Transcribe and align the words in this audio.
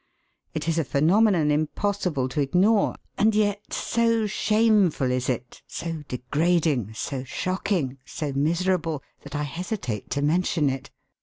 It 0.55 0.67
is 0.67 0.79
a 0.79 0.83
phenomenon 0.83 1.51
impossible 1.51 2.27
to 2.29 2.41
ignore, 2.41 2.95
and 3.19 3.35
yet, 3.35 3.71
so 3.71 4.25
shameful 4.25 5.11
is 5.11 5.29
it, 5.29 5.61
so 5.67 6.01
degrading, 6.07 6.95
so 6.95 7.23
shocking, 7.23 7.99
so 8.03 8.33
miserable, 8.33 9.03
that 9.21 9.35
I 9.35 9.43
hesitate 9.43 10.09
to 10.09 10.23
mention 10.23 10.71
it. 10.71 10.89